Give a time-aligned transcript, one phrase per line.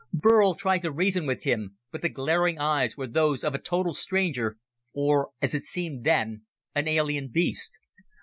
[0.13, 3.93] Burl tried to reason with him, but the glaring eyes were those of a total
[3.93, 4.57] stranger,
[4.95, 6.41] or, as it seemed then,
[6.73, 7.77] an alien beast.